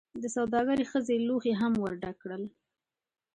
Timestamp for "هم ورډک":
1.61-2.15